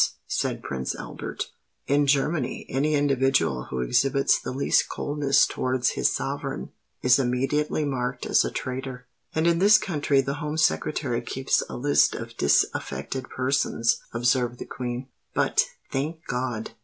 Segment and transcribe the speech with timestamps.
[0.25, 1.51] said Prince Albert.
[1.85, 6.71] "In Germany, any individual who exhibits the least coldness towards his sovereign
[7.03, 11.77] is immediately marked as a traitor." "And in this country the Home Secretary keeps a
[11.77, 15.61] list of disaffected persons," observed the Queen; "but,
[15.91, 16.71] thank God!